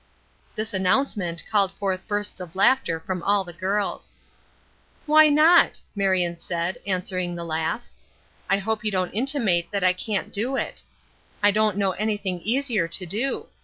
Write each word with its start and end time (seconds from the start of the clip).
This 0.55 0.73
announcement 0.73 1.43
called 1.47 1.71
forth 1.71 2.07
bursts 2.07 2.39
of 2.39 2.55
laughter 2.55 2.99
from 2.99 3.21
all 3.21 3.43
the 3.43 3.53
girls. 3.53 4.13
"Why 5.05 5.29
not?" 5.29 5.79
Marion 5.95 6.39
said, 6.39 6.79
answering 6.87 7.35
the 7.35 7.43
laugh. 7.45 7.85
"I 8.49 8.57
hope 8.57 8.83
you 8.83 8.89
don't 8.89 9.11
intimate 9.13 9.69
that 9.69 9.83
I 9.83 9.93
can't 9.93 10.33
do 10.33 10.55
it. 10.55 10.81
I 11.43 11.51
don't 11.51 11.77
know 11.77 11.91
anything 11.91 12.39
easier 12.39 12.87
to 12.87 13.05
do. 13.05 13.45